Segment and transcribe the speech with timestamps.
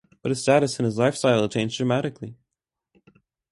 [0.23, 2.33] But his status and his lifestyle had changed dramatically.